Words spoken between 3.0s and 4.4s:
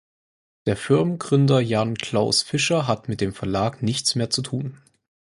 mit dem Verlag nichts mehr